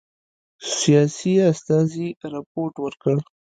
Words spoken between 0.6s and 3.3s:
سیاسي استازي رپوټ ورکړ.